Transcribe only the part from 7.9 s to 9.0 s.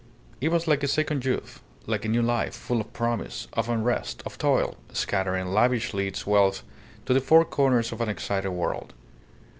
of an excited world.